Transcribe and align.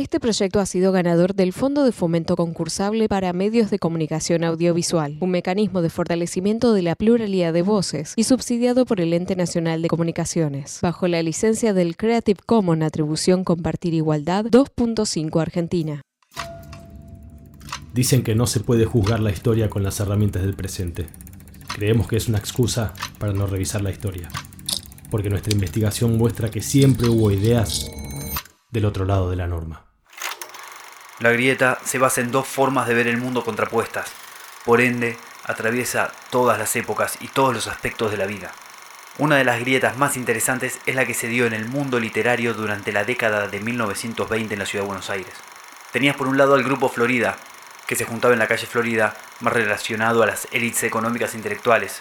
Este 0.00 0.20
proyecto 0.20 0.60
ha 0.60 0.66
sido 0.66 0.92
ganador 0.92 1.34
del 1.34 1.52
Fondo 1.52 1.82
de 1.82 1.90
Fomento 1.90 2.36
Concursable 2.36 3.08
para 3.08 3.32
Medios 3.32 3.68
de 3.68 3.80
Comunicación 3.80 4.44
Audiovisual, 4.44 5.18
un 5.18 5.32
mecanismo 5.32 5.82
de 5.82 5.90
fortalecimiento 5.90 6.72
de 6.72 6.82
la 6.82 6.94
pluralidad 6.94 7.52
de 7.52 7.62
voces 7.62 8.12
y 8.14 8.22
subsidiado 8.22 8.86
por 8.86 9.00
el 9.00 9.12
Ente 9.12 9.34
Nacional 9.34 9.82
de 9.82 9.88
Comunicaciones, 9.88 10.78
bajo 10.82 11.08
la 11.08 11.20
licencia 11.24 11.74
del 11.74 11.96
Creative 11.96 12.38
Commons 12.46 12.84
Atribución 12.84 13.42
Compartir 13.42 13.92
Igualdad 13.92 14.44
2.5 14.44 15.42
Argentina. 15.42 16.02
Dicen 17.92 18.22
que 18.22 18.36
no 18.36 18.46
se 18.46 18.60
puede 18.60 18.84
juzgar 18.84 19.18
la 19.18 19.32
historia 19.32 19.68
con 19.68 19.82
las 19.82 19.98
herramientas 19.98 20.42
del 20.42 20.54
presente. 20.54 21.08
Creemos 21.74 22.06
que 22.06 22.18
es 22.18 22.28
una 22.28 22.38
excusa 22.38 22.94
para 23.18 23.32
no 23.32 23.48
revisar 23.48 23.82
la 23.82 23.90
historia, 23.90 24.28
porque 25.10 25.28
nuestra 25.28 25.52
investigación 25.52 26.16
muestra 26.16 26.52
que 26.52 26.62
siempre 26.62 27.08
hubo 27.08 27.32
ideas 27.32 27.90
del 28.70 28.84
otro 28.84 29.04
lado 29.04 29.28
de 29.28 29.34
la 29.34 29.48
norma. 29.48 29.87
La 31.20 31.30
grieta 31.30 31.78
se 31.84 31.98
basa 31.98 32.20
en 32.20 32.30
dos 32.30 32.46
formas 32.46 32.86
de 32.86 32.94
ver 32.94 33.08
el 33.08 33.16
mundo 33.16 33.44
contrapuestas, 33.44 34.12
por 34.64 34.80
ende 34.80 35.18
atraviesa 35.44 36.12
todas 36.30 36.58
las 36.58 36.76
épocas 36.76 37.16
y 37.20 37.26
todos 37.26 37.52
los 37.52 37.66
aspectos 37.66 38.12
de 38.12 38.16
la 38.16 38.26
vida. 38.26 38.52
Una 39.18 39.34
de 39.34 39.44
las 39.44 39.58
grietas 39.58 39.96
más 39.96 40.16
interesantes 40.16 40.78
es 40.86 40.94
la 40.94 41.06
que 41.06 41.14
se 41.14 41.26
dio 41.26 41.46
en 41.46 41.54
el 41.54 41.64
mundo 41.64 41.98
literario 41.98 42.54
durante 42.54 42.92
la 42.92 43.02
década 43.02 43.48
de 43.48 43.58
1920 43.58 44.54
en 44.54 44.60
la 44.60 44.66
ciudad 44.66 44.84
de 44.84 44.88
Buenos 44.88 45.10
Aires. 45.10 45.34
Tenías 45.90 46.14
por 46.14 46.28
un 46.28 46.38
lado 46.38 46.54
al 46.54 46.62
grupo 46.62 46.88
Florida, 46.88 47.36
que 47.88 47.96
se 47.96 48.04
juntaba 48.04 48.34
en 48.34 48.38
la 48.38 48.46
calle 48.46 48.66
Florida, 48.66 49.16
más 49.40 49.52
relacionado 49.52 50.22
a 50.22 50.26
las 50.26 50.46
élites 50.52 50.84
económicas 50.84 51.34
e 51.34 51.38
intelectuales. 51.38 52.00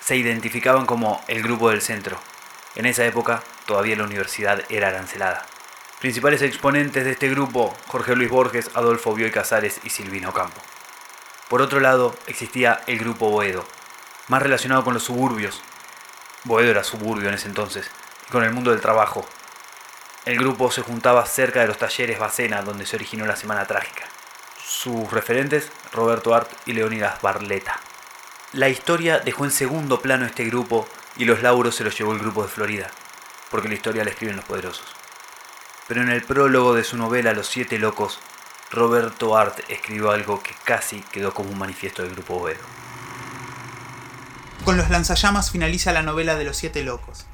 Se 0.00 0.14
identificaban 0.14 0.86
como 0.86 1.24
el 1.26 1.42
grupo 1.42 1.70
del 1.70 1.82
centro. 1.82 2.20
En 2.76 2.86
esa 2.86 3.04
época 3.04 3.42
todavía 3.66 3.96
la 3.96 4.04
universidad 4.04 4.62
era 4.68 4.88
arancelada. 4.88 5.44
Principales 6.04 6.42
exponentes 6.42 7.02
de 7.02 7.12
este 7.12 7.30
grupo, 7.30 7.74
Jorge 7.86 8.14
Luis 8.14 8.28
Borges, 8.28 8.70
Adolfo 8.74 9.14
Bioy 9.14 9.30
Casares 9.30 9.80
y 9.84 9.88
Silvino 9.88 10.34
Campo. 10.34 10.60
Por 11.48 11.62
otro 11.62 11.80
lado, 11.80 12.14
existía 12.26 12.82
el 12.86 12.98
grupo 12.98 13.30
Boedo, 13.30 13.64
más 14.28 14.42
relacionado 14.42 14.84
con 14.84 14.92
los 14.92 15.04
suburbios. 15.04 15.62
Boedo 16.42 16.70
era 16.70 16.84
suburbio 16.84 17.30
en 17.30 17.36
ese 17.36 17.48
entonces, 17.48 17.90
y 18.28 18.32
con 18.32 18.44
el 18.44 18.52
mundo 18.52 18.70
del 18.70 18.82
trabajo. 18.82 19.24
El 20.26 20.36
grupo 20.36 20.70
se 20.70 20.82
juntaba 20.82 21.24
cerca 21.24 21.62
de 21.62 21.68
los 21.68 21.78
talleres 21.78 22.18
Bacena, 22.18 22.60
donde 22.60 22.84
se 22.84 22.96
originó 22.96 23.24
la 23.24 23.36
Semana 23.36 23.66
Trágica. 23.66 24.04
Sus 24.62 25.10
referentes, 25.10 25.72
Roberto 25.90 26.34
Art 26.34 26.50
y 26.66 26.74
Leonidas 26.74 27.22
Barleta. 27.22 27.80
La 28.52 28.68
historia 28.68 29.20
dejó 29.20 29.46
en 29.46 29.52
segundo 29.52 30.02
plano 30.02 30.26
este 30.26 30.44
grupo 30.44 30.86
y 31.16 31.24
los 31.24 31.40
lauros 31.40 31.74
se 31.74 31.82
los 31.82 31.96
llevó 31.96 32.12
el 32.12 32.18
grupo 32.18 32.42
de 32.42 32.50
Florida, 32.50 32.90
porque 33.50 33.68
la 33.68 33.74
historia 33.74 34.04
la 34.04 34.10
escriben 34.10 34.36
los 34.36 34.44
poderosos 34.44 34.94
pero 35.88 36.02
en 36.02 36.08
el 36.08 36.22
prólogo 36.22 36.74
de 36.74 36.84
su 36.84 36.96
novela 36.96 37.32
Los 37.32 37.48
Siete 37.48 37.78
Locos, 37.78 38.18
Roberto 38.70 39.36
Art 39.36 39.60
escribió 39.68 40.10
algo 40.10 40.42
que 40.42 40.54
casi 40.64 41.02
quedó 41.12 41.32
como 41.34 41.50
un 41.50 41.58
manifiesto 41.58 42.02
del 42.02 42.12
grupo 42.12 42.34
Oedo. 42.34 42.62
Con 44.64 44.76
los 44.76 44.88
lanzallamas 44.90 45.50
finaliza 45.50 45.92
la 45.92 46.02
novela 46.02 46.36
de 46.36 46.44
Los 46.44 46.56
Siete 46.56 46.82
Locos. 46.82 47.26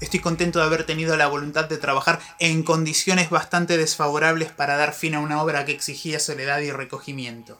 Estoy 0.00 0.20
contento 0.20 0.60
de 0.60 0.66
haber 0.66 0.84
tenido 0.84 1.16
la 1.16 1.26
voluntad 1.26 1.64
de 1.64 1.78
trabajar 1.78 2.20
en 2.38 2.62
condiciones 2.62 3.30
bastante 3.30 3.76
desfavorables 3.76 4.52
para 4.52 4.76
dar 4.76 4.92
fin 4.92 5.14
a 5.14 5.20
una 5.20 5.42
obra 5.42 5.64
que 5.64 5.72
exigía 5.72 6.20
soledad 6.20 6.60
y 6.60 6.70
recogimiento. 6.70 7.58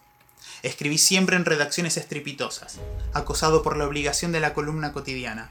Escribí 0.63 0.99
siempre 0.99 1.37
en 1.37 1.45
redacciones 1.45 1.97
estrepitosas, 1.97 2.79
acosado 3.13 3.63
por 3.63 3.77
la 3.77 3.87
obligación 3.87 4.31
de 4.31 4.41
la 4.41 4.55
columna 4.55 4.93
cotidiana. 4.93 5.51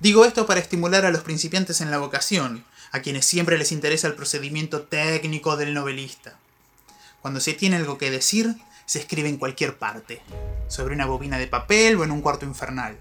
Digo 0.00 0.24
esto 0.24 0.46
para 0.46 0.60
estimular 0.60 1.04
a 1.04 1.10
los 1.10 1.20
principiantes 1.20 1.82
en 1.82 1.90
la 1.90 1.98
vocación, 1.98 2.64
a 2.90 3.00
quienes 3.00 3.26
siempre 3.26 3.58
les 3.58 3.70
interesa 3.70 4.06
el 4.06 4.14
procedimiento 4.14 4.80
técnico 4.80 5.58
del 5.58 5.74
novelista. 5.74 6.38
Cuando 7.20 7.38
se 7.38 7.52
tiene 7.52 7.76
algo 7.76 7.98
que 7.98 8.10
decir, 8.10 8.56
se 8.86 8.98
escribe 8.98 9.28
en 9.28 9.36
cualquier 9.36 9.76
parte, 9.76 10.22
sobre 10.68 10.94
una 10.94 11.04
bobina 11.04 11.36
de 11.36 11.48
papel 11.48 11.96
o 11.96 12.04
en 12.04 12.12
un 12.12 12.22
cuarto 12.22 12.46
infernal. 12.46 12.98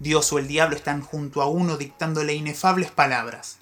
Dios 0.00 0.30
o 0.34 0.38
el 0.38 0.46
diablo 0.46 0.76
están 0.76 1.00
junto 1.00 1.40
a 1.40 1.48
uno 1.48 1.78
dictándole 1.78 2.34
inefables 2.34 2.90
palabras. 2.90 3.56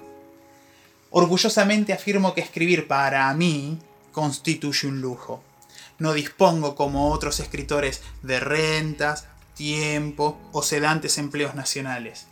Orgullosamente 1.10 1.92
afirmo 1.92 2.34
que 2.34 2.40
escribir 2.40 2.88
para 2.88 3.32
mí 3.32 3.78
constituye 4.10 4.88
un 4.88 5.00
lujo. 5.00 5.40
No 6.00 6.14
dispongo 6.14 6.74
como 6.74 7.12
otros 7.12 7.38
escritores 7.38 8.02
de 8.22 8.40
rentas, 8.40 9.28
tiempo 9.54 10.40
o 10.50 10.64
sedantes 10.64 11.16
empleos 11.16 11.54
nacionales. 11.54 12.26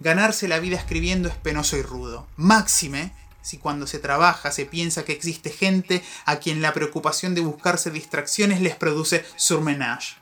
Ganarse 0.00 0.48
la 0.48 0.58
vida 0.58 0.76
escribiendo 0.76 1.28
es 1.28 1.36
penoso 1.36 1.76
y 1.76 1.82
rudo. 1.82 2.26
Máxime 2.36 3.12
si 3.42 3.58
cuando 3.58 3.86
se 3.86 3.98
trabaja 3.98 4.50
se 4.50 4.66
piensa 4.66 5.04
que 5.04 5.12
existe 5.12 5.50
gente 5.50 6.02
a 6.24 6.36
quien 6.36 6.62
la 6.62 6.72
preocupación 6.72 7.34
de 7.34 7.42
buscarse 7.42 7.90
distracciones 7.90 8.60
les 8.60 8.74
produce 8.74 9.24
surmenage. 9.36 10.16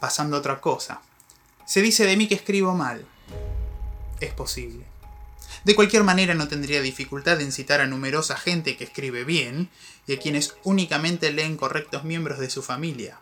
Pasando 0.00 0.36
a 0.36 0.38
otra 0.38 0.60
cosa. 0.60 1.02
Se 1.66 1.82
dice 1.82 2.06
de 2.06 2.16
mí 2.16 2.26
que 2.26 2.36
escribo 2.36 2.74
mal. 2.74 3.06
Es 4.20 4.32
posible. 4.32 4.84
De 5.64 5.74
cualquier 5.74 6.04
manera 6.04 6.34
no 6.34 6.48
tendría 6.48 6.80
dificultad 6.80 7.40
en 7.40 7.52
citar 7.52 7.80
a 7.80 7.86
numerosa 7.86 8.36
gente 8.36 8.76
que 8.76 8.84
escribe 8.84 9.24
bien 9.24 9.68
y 10.06 10.14
a 10.14 10.18
quienes 10.18 10.54
únicamente 10.64 11.30
leen 11.32 11.56
correctos 11.56 12.04
miembros 12.04 12.38
de 12.38 12.48
su 12.48 12.62
familia. 12.62 13.18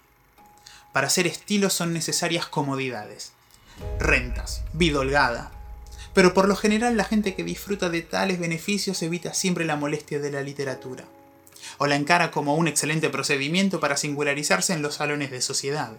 Para 0.93 1.11
ser 1.11 1.27
estilo 1.27 1.69
son 1.69 1.93
necesarias 1.93 2.47
comodidades 2.47 3.33
rentas, 3.99 4.63
vida 4.73 5.01
holgada. 5.01 5.51
Pero 6.15 6.35
por 6.35 6.49
lo 6.49 6.57
general 6.57 6.97
la 6.97 7.05
gente 7.05 7.35
que 7.35 7.45
disfruta 7.45 7.91
de 7.91 8.03
tales 8.03 8.41
beneficios 8.41 9.03
evita 9.03 9.35
siempre 9.35 9.65
la 9.65 9.77
molestia 9.77 10.19
de 10.19 10.31
la 10.31 10.43
literatura, 10.43 11.05
o 11.79 11.87
la 11.87 11.97
encara 11.97 12.31
como 12.31 12.57
un 12.57 12.69
excelente 12.69 13.11
procedimiento 13.11 13.81
para 13.81 13.97
singularizarse 13.97 14.73
en 14.73 14.83
los 14.83 14.95
salones 14.97 15.31
de 15.31 15.41
sociedad. 15.41 15.93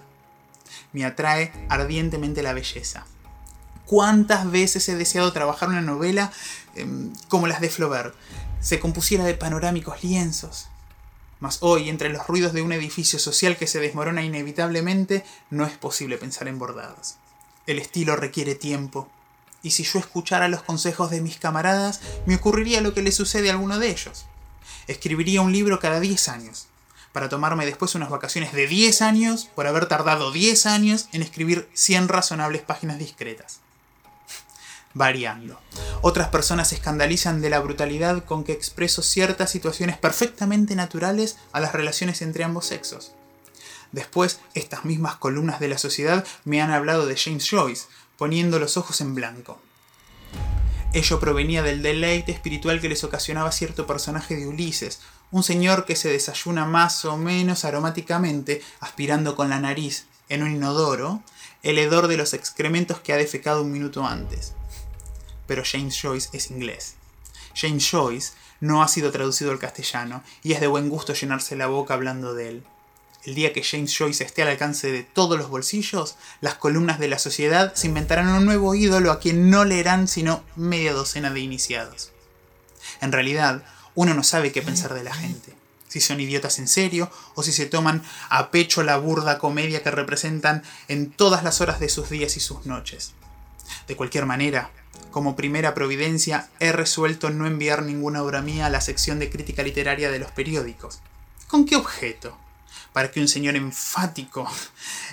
Me 0.91 1.05
atrae 1.05 1.51
ardientemente 1.69 2.43
la 2.43 2.53
belleza. 2.53 3.05
¿Cuántas 3.85 4.51
veces 4.51 4.87
he 4.89 4.95
deseado 4.95 5.33
trabajar 5.33 5.69
una 5.69 5.81
novela 5.81 6.31
em, 6.75 7.11
como 7.27 7.47
las 7.47 7.61
de 7.61 7.69
Flaubert? 7.69 8.13
Se 8.59 8.79
compusiera 8.79 9.23
de 9.23 9.33
panorámicos 9.33 10.03
lienzos. 10.03 10.67
Mas 11.39 11.59
hoy, 11.61 11.89
entre 11.89 12.09
los 12.09 12.27
ruidos 12.27 12.53
de 12.53 12.61
un 12.61 12.73
edificio 12.73 13.17
social 13.17 13.57
que 13.57 13.67
se 13.67 13.79
desmorona 13.79 14.21
inevitablemente, 14.23 15.23
no 15.49 15.65
es 15.65 15.77
posible 15.77 16.17
pensar 16.17 16.47
en 16.47 16.59
bordados. 16.59 17.15
El 17.69 17.77
estilo 17.77 18.15
requiere 18.15 18.55
tiempo. 18.55 19.07
Y 19.61 19.71
si 19.71 19.83
yo 19.83 19.99
escuchara 19.99 20.47
los 20.47 20.63
consejos 20.63 21.11
de 21.11 21.21
mis 21.21 21.37
camaradas, 21.37 22.01
me 22.25 22.33
ocurriría 22.33 22.81
lo 22.81 22.95
que 22.95 23.03
le 23.03 23.11
sucede 23.11 23.49
a 23.49 23.53
alguno 23.53 23.77
de 23.77 23.91
ellos. 23.91 24.25
Escribiría 24.87 25.43
un 25.43 25.51
libro 25.51 25.79
cada 25.79 25.99
10 25.99 26.29
años, 26.29 26.65
para 27.13 27.29
tomarme 27.29 27.67
después 27.67 27.93
unas 27.93 28.09
vacaciones 28.09 28.53
de 28.53 28.65
10 28.65 29.03
años 29.03 29.49
por 29.53 29.67
haber 29.67 29.85
tardado 29.85 30.31
10 30.31 30.65
años 30.65 31.09
en 31.11 31.21
escribir 31.21 31.69
100 31.75 32.07
razonables 32.07 32.63
páginas 32.63 32.97
discretas. 32.97 33.59
Variando. 34.95 35.61
Otras 36.01 36.29
personas 36.29 36.69
se 36.69 36.75
escandalizan 36.75 37.39
de 37.39 37.51
la 37.51 37.59
brutalidad 37.59 38.25
con 38.25 38.43
que 38.45 38.53
expreso 38.53 39.03
ciertas 39.03 39.51
situaciones 39.51 39.95
perfectamente 39.95 40.73
naturales 40.75 41.37
a 41.51 41.59
las 41.59 41.73
relaciones 41.73 42.23
entre 42.23 42.43
ambos 42.43 42.65
sexos. 42.65 43.13
Después, 43.91 44.39
estas 44.53 44.85
mismas 44.85 45.15
columnas 45.15 45.59
de 45.59 45.67
la 45.67 45.77
sociedad 45.77 46.25
me 46.45 46.61
han 46.61 46.71
hablado 46.71 47.05
de 47.05 47.17
James 47.17 47.47
Joyce, 47.49 47.87
poniendo 48.17 48.59
los 48.59 48.77
ojos 48.77 49.01
en 49.01 49.15
blanco. 49.15 49.61
Ello 50.91 51.19
provenía 51.19 51.61
del 51.61 51.83
deleite 51.83 52.31
espiritual 52.31 52.81
que 52.81 52.89
les 52.89 53.03
ocasionaba 53.03 53.51
cierto 53.51 53.85
personaje 53.85 54.35
de 54.35 54.47
Ulises, 54.47 55.01
un 55.31 55.43
señor 55.43 55.85
que 55.85 55.95
se 55.95 56.09
desayuna 56.09 56.65
más 56.65 57.05
o 57.05 57.15
menos 57.15 57.63
aromáticamente, 57.63 58.63
aspirando 58.79 59.35
con 59.35 59.49
la 59.49 59.59
nariz, 59.59 60.07
en 60.29 60.41
un 60.41 60.55
inodoro, 60.55 61.21
el 61.61 61.77
hedor 61.77 62.07
de 62.07 62.17
los 62.17 62.33
excrementos 62.33 62.99
que 62.99 63.13
ha 63.13 63.17
defecado 63.17 63.61
un 63.61 63.71
minuto 63.71 64.05
antes. 64.05 64.53
Pero 65.45 65.63
James 65.63 65.99
Joyce 66.01 66.29
es 66.33 66.49
inglés. 66.49 66.95
James 67.53 67.87
Joyce 67.89 68.33
no 68.59 68.81
ha 68.81 68.87
sido 68.87 69.11
traducido 69.11 69.51
al 69.51 69.59
castellano, 69.59 70.23
y 70.41 70.53
es 70.53 70.59
de 70.59 70.67
buen 70.67 70.89
gusto 70.89 71.13
llenarse 71.13 71.55
la 71.55 71.67
boca 71.67 71.93
hablando 71.93 72.33
de 72.33 72.49
él. 72.49 72.63
El 73.25 73.35
día 73.35 73.51
que 73.51 73.63
James 73.63 73.95
Joyce 73.95 74.23
esté 74.23 74.43
al 74.43 74.47
alcance 74.47 74.91
de 74.91 75.03
todos 75.03 75.37
los 75.37 75.49
bolsillos, 75.49 76.15
las 76.39 76.55
columnas 76.55 76.99
de 76.99 77.09
la 77.09 77.19
sociedad 77.19 77.73
se 77.75 77.87
inventarán 77.87 78.29
un 78.29 78.45
nuevo 78.45 78.75
ídolo 78.75 79.11
a 79.11 79.19
quien 79.19 79.49
no 79.49 79.65
leerán 79.65 80.07
sino 80.07 80.43
media 80.55 80.93
docena 80.93 81.29
de 81.29 81.41
iniciados. 81.41 82.11
En 83.01 83.11
realidad, 83.11 83.63
uno 83.93 84.13
no 84.13 84.23
sabe 84.23 84.53
qué 84.53 84.61
pensar 84.61 84.93
de 84.93 85.03
la 85.03 85.13
gente, 85.13 85.53
si 85.89 85.99
son 85.99 86.21
idiotas 86.21 86.59
en 86.59 86.69
serio 86.69 87.11
o 87.35 87.43
si 87.43 87.51
se 87.51 87.65
toman 87.65 88.03
a 88.29 88.51
pecho 88.51 88.83
la 88.83 88.97
burda 88.97 89.37
comedia 89.37 89.83
que 89.83 89.91
representan 89.91 90.63
en 90.87 91.11
todas 91.11 91.43
las 91.43 91.59
horas 91.59 91.81
de 91.81 91.89
sus 91.89 92.09
días 92.09 92.37
y 92.37 92.39
sus 92.39 92.65
noches. 92.65 93.13
De 93.87 93.97
cualquier 93.97 94.25
manera, 94.25 94.71
como 95.11 95.35
primera 95.35 95.73
providencia, 95.73 96.49
he 96.61 96.71
resuelto 96.71 97.31
no 97.31 97.47
enviar 97.47 97.83
ninguna 97.83 98.23
obra 98.23 98.41
mía 98.41 98.67
a 98.67 98.69
la 98.69 98.79
sección 98.79 99.19
de 99.19 99.29
crítica 99.29 99.61
literaria 99.61 100.09
de 100.09 100.19
los 100.19 100.31
periódicos. 100.31 101.01
¿Con 101.47 101.65
qué 101.65 101.75
objeto? 101.75 102.37
Para 102.93 103.11
que 103.11 103.19
un 103.19 103.27
señor 103.27 103.55
enfático 103.55 104.49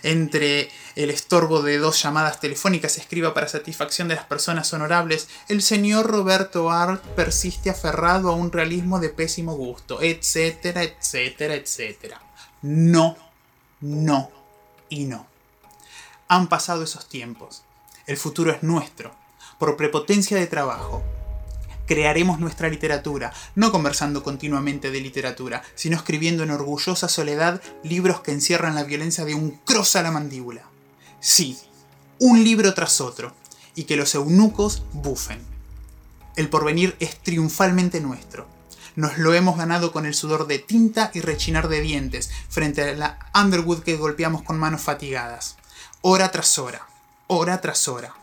entre 0.02 0.70
el 0.94 1.10
estorbo 1.10 1.62
de 1.62 1.78
dos 1.78 2.02
llamadas 2.02 2.40
telefónicas 2.40 2.98
escriba 2.98 3.34
para 3.34 3.48
satisfacción 3.48 4.08
de 4.08 4.16
las 4.16 4.24
personas 4.24 4.72
honorables, 4.72 5.28
el 5.48 5.62
señor 5.62 6.06
Roberto 6.06 6.70
Art 6.70 7.02
persiste 7.14 7.70
aferrado 7.70 8.30
a 8.30 8.34
un 8.36 8.52
realismo 8.52 9.00
de 9.00 9.10
pésimo 9.10 9.54
gusto, 9.54 10.00
etcétera, 10.00 10.82
etcétera, 10.82 11.54
etcétera. 11.54 12.20
No, 12.62 13.16
no 13.80 14.30
y 14.88 15.04
no. 15.04 15.26
Han 16.28 16.48
pasado 16.48 16.82
esos 16.82 17.08
tiempos. 17.08 17.62
El 18.06 18.16
futuro 18.16 18.52
es 18.52 18.62
nuestro, 18.62 19.14
por 19.58 19.76
prepotencia 19.76 20.36
de 20.36 20.46
trabajo, 20.46 21.02
crearemos 21.86 22.38
nuestra 22.38 22.68
literatura, 22.68 23.32
no 23.54 23.72
conversando 23.72 24.22
continuamente 24.22 24.90
de 24.90 25.00
literatura, 25.00 25.62
sino 25.74 25.96
escribiendo 25.96 26.42
en 26.42 26.50
orgullosa 26.50 27.08
soledad 27.08 27.62
libros 27.82 28.20
que 28.20 28.32
encierran 28.32 28.74
la 28.74 28.84
violencia 28.84 29.24
de 29.24 29.34
un 29.34 29.52
cross 29.64 29.96
a 29.96 30.02
la 30.02 30.10
mandíbula. 30.10 30.62
Sí, 31.20 31.58
un 32.18 32.44
libro 32.44 32.74
tras 32.74 33.00
otro, 33.00 33.34
y 33.74 33.84
que 33.84 33.96
los 33.96 34.14
eunucos 34.14 34.82
bufen. 34.92 35.40
El 36.34 36.48
porvenir 36.48 36.96
es 37.00 37.18
triunfalmente 37.22 38.00
nuestro. 38.00 38.46
Nos 38.96 39.18
lo 39.18 39.34
hemos 39.34 39.58
ganado 39.58 39.92
con 39.92 40.06
el 40.06 40.14
sudor 40.14 40.46
de 40.46 40.58
tinta 40.58 41.10
y 41.14 41.20
rechinar 41.20 41.68
de 41.68 41.82
dientes 41.82 42.30
frente 42.48 42.82
a 42.82 42.94
la 42.94 43.18
Underwood 43.34 43.82
que 43.82 43.96
golpeamos 43.96 44.42
con 44.42 44.58
manos 44.58 44.80
fatigadas. 44.80 45.56
Hora 46.00 46.30
tras 46.30 46.58
hora, 46.58 46.86
hora 47.26 47.60
tras 47.60 47.88
hora. 47.88 48.14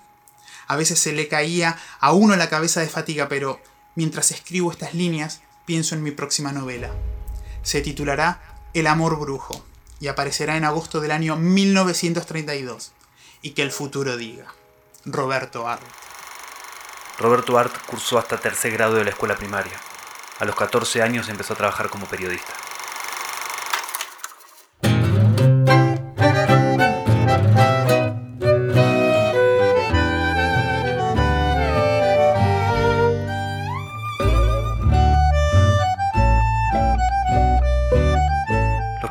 A 0.68 0.76
veces 0.76 1.00
se 1.00 1.14
le 1.14 1.28
caía 1.28 1.78
a 2.00 2.14
uno 2.14 2.36
la 2.36 2.50
cabeza 2.50 2.80
de 2.80 2.88
fatiga, 2.88 3.28
pero 3.28 3.62
mientras 3.96 4.32
escribo 4.32 4.72
estas 4.72 4.94
líneas, 4.94 5.42
pienso 5.66 5.96
en 5.96 6.04
mi 6.04 6.12
próxima 6.12 6.52
novela. 6.52 6.92
Se 7.62 7.82
titulará 7.82 8.42
El 8.74 8.88
amor 8.88 9.20
brujo 9.20 9.64
y 10.00 10.08
aparecerá 10.08 10.58
en 10.58 10.66
agosto 10.66 11.00
del 11.00 11.12
año 11.12 11.36
1932. 11.36 12.92
Y 13.42 13.52
que 13.52 13.62
el 13.62 13.72
futuro 13.72 14.18
diga. 14.18 14.48
Roberto 15.06 15.68
Art. 15.68 15.84
Roberto 17.20 17.58
Art 17.58 17.74
cursó 17.86 18.18
hasta 18.18 18.40
tercer 18.40 18.72
grado 18.72 18.96
de 18.96 19.04
la 19.04 19.12
escuela 19.12 19.36
primaria. 19.36 19.80
A 20.40 20.46
los 20.46 20.56
14 20.56 21.02
años 21.02 21.30
empezó 21.30 21.54
a 21.54 21.58
trabajar 21.58 21.90
como 21.90 22.06
periodista. 22.06 22.54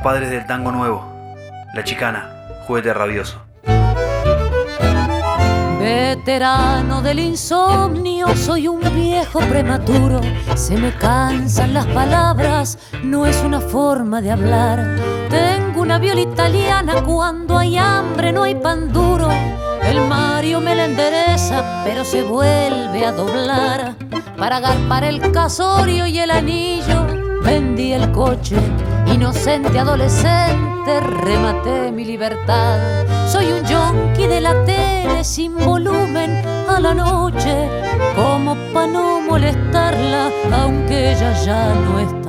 Padres 0.02 0.30
del 0.30 0.44
tango 0.46 0.72
nuevo, 0.72 1.34
La 1.74 1.84
Chicana, 1.84 2.28
juguete 2.66 2.92
rabioso. 2.92 3.40
Veterano 5.78 7.02
del 7.02 7.20
insomnio, 7.20 8.34
soy 8.36 8.66
un 8.68 8.80
viejo 8.94 9.38
prematuro. 9.40 10.20
Se 10.56 10.76
me 10.76 10.92
cansan 10.92 11.72
las 11.72 11.86
palabras, 11.86 12.78
no 13.04 13.26
es 13.26 13.42
una 13.44 13.60
forma 13.60 14.20
de 14.20 14.32
hablar. 14.32 14.96
Tengo 15.30 15.82
una 15.82 15.98
viola 15.98 16.20
italiana, 16.20 17.02
cuando 17.02 17.58
hay 17.58 17.78
hambre 17.78 18.32
no 18.32 18.42
hay 18.42 18.56
pan 18.56 18.92
duro. 18.92 19.28
El 19.82 20.00
Mario 20.08 20.60
me 20.60 20.74
la 20.74 20.86
endereza, 20.86 21.82
pero 21.84 22.04
se 22.04 22.22
vuelve 22.22 23.06
a 23.06 23.12
doblar. 23.12 23.94
Para 24.36 24.56
agarpar 24.56 25.04
el 25.04 25.32
casorio 25.32 26.06
y 26.06 26.18
el 26.18 26.30
anillo, 26.30 27.06
vendí 27.42 27.92
el 27.92 28.10
coche 28.10 28.56
Inocente 29.12 29.78
adolescente, 29.78 31.00
rematé 31.00 31.92
mi 31.92 32.04
libertad. 32.04 33.06
Soy 33.28 33.52
un 33.52 33.64
yonki 33.66 34.26
de 34.26 34.40
la 34.40 34.64
tele 34.64 35.22
sin 35.22 35.54
volumen 35.56 36.42
a 36.68 36.80
la 36.80 36.94
noche, 36.94 37.68
como 38.16 38.56
pa' 38.72 38.86
no 38.86 39.20
molestarla, 39.20 40.30
aunque 40.52 41.12
ella 41.12 41.32
ya 41.44 41.74
no 41.74 41.98
está. 42.00 42.22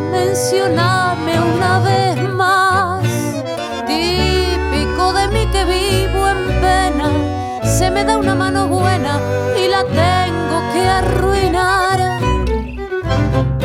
Mencioname 0.00 1.40
una 1.40 1.78
vez 1.80 2.16
más. 2.30 3.02
Típico 3.86 5.12
de 5.12 5.28
mí 5.28 5.46
que 5.46 5.64
vivo 5.64 6.28
en 6.28 6.46
pena, 6.60 7.10
se 7.64 7.90
me 7.90 8.04
da 8.04 8.16
una 8.18 8.34
mano 8.34 8.68
buena 8.68 9.20
y 9.56 9.68
la 9.68 9.84
tengo 9.84 10.62
que 10.72 10.88
arruinar. 10.88 12.20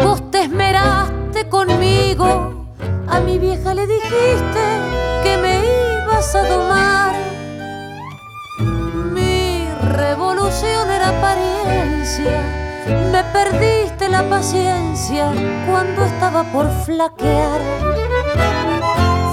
Vos 0.04 0.32
te 0.32 0.44
esmeraste 0.44 1.50
conmigo, 1.50 2.68
a 3.08 3.20
mi 3.20 3.38
vieja 3.40 3.74
le 3.74 3.88
dijiste 3.88 4.64
que 5.24 5.38
me 5.38 5.62
ibas 6.04 6.36
a 6.36 6.44
domar. 6.44 7.14
Mi 9.12 9.68
revolución 9.82 10.90
era 10.90 11.10
apariencia 11.10 12.63
me 12.88 13.24
perdiste 13.32 14.10
la 14.10 14.24
paciencia 14.24 15.32
cuando 15.70 16.06
estaba 16.06 16.44
por 16.44 16.70
flaquear. 16.86 17.62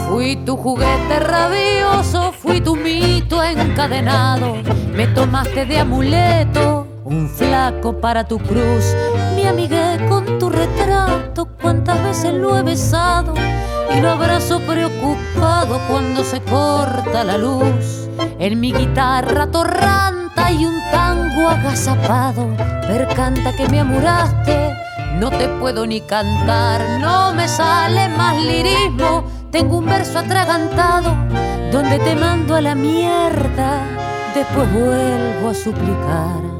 Fui 0.08 0.36
tu 0.44 0.56
juguete 0.56 1.20
rabioso, 1.20 2.32
fui 2.32 2.60
tu 2.60 2.76
mito 2.76 3.42
encadenado. 3.42 4.56
Me 4.92 5.06
tomaste 5.06 5.64
de 5.66 5.78
amuleto, 5.78 6.86
un 7.04 7.28
flaco 7.28 8.00
para 8.00 8.24
tu 8.24 8.38
cruz. 8.38 8.94
Me 9.36 9.48
amigué 9.48 10.04
con 10.08 10.38
tu 10.38 10.50
retrato, 10.50 11.48
cuántas 11.62 12.02
veces 12.02 12.34
lo 12.34 12.58
he 12.58 12.62
besado. 12.62 13.34
Y 13.94 14.00
lo 14.00 14.10
abrazo 14.10 14.60
preocupado 14.60 15.80
cuando 15.88 16.22
se 16.22 16.40
corta 16.40 17.24
la 17.24 17.38
luz. 17.38 18.08
En 18.38 18.60
mi 18.60 18.72
guitarra 18.72 19.46
torrante 19.50 20.40
hay 20.40 20.64
un 20.64 20.80
tango 20.90 21.48
agazapado, 21.48 22.48
percanta 22.90 23.52
que 23.52 23.68
me 23.68 23.78
amuraste, 23.78 24.74
no 25.20 25.30
te 25.30 25.46
puedo 25.60 25.86
ni 25.86 26.00
cantar, 26.00 26.80
no 26.98 27.32
me 27.32 27.46
sale 27.46 28.08
más 28.08 28.36
lirismo, 28.42 29.24
tengo 29.52 29.78
un 29.78 29.86
verso 29.86 30.18
atragantado, 30.18 31.14
donde 31.70 32.00
te 32.00 32.16
mando 32.16 32.56
a 32.56 32.60
la 32.60 32.74
mierda, 32.74 33.86
después 34.34 34.72
vuelvo 34.72 35.50
a 35.50 35.54
suplicar. 35.54 36.59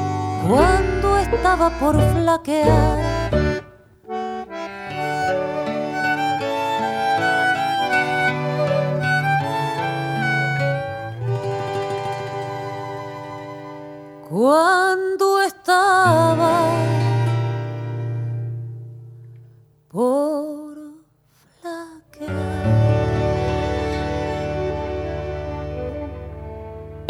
cuando 0.47 1.17
estaba 1.17 1.69
por 1.79 1.95
flaquear. 2.13 3.00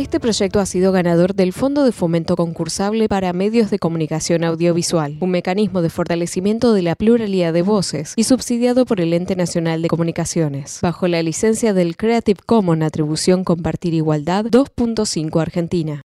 Este 0.01 0.19
proyecto 0.19 0.59
ha 0.59 0.65
sido 0.65 0.91
ganador 0.91 1.35
del 1.35 1.53
Fondo 1.53 1.85
de 1.85 1.91
Fomento 1.91 2.35
Concursable 2.35 3.07
para 3.07 3.33
Medios 3.33 3.69
de 3.69 3.77
Comunicación 3.77 4.43
Audiovisual, 4.43 5.17
un 5.19 5.29
mecanismo 5.29 5.83
de 5.83 5.91
fortalecimiento 5.91 6.73
de 6.73 6.81
la 6.81 6.95
pluralidad 6.95 7.53
de 7.53 7.61
voces 7.61 8.13
y 8.15 8.23
subsidiado 8.23 8.85
por 8.87 8.99
el 8.99 9.13
Ente 9.13 9.35
Nacional 9.35 9.83
de 9.83 9.89
Comunicaciones, 9.89 10.79
bajo 10.81 11.07
la 11.07 11.21
licencia 11.21 11.75
del 11.75 11.97
Creative 11.97 12.39
Commons 12.43 12.81
Atribución 12.81 13.43
Compartir 13.43 13.93
Igualdad 13.93 14.45
2.5 14.45 15.39
Argentina. 15.39 16.01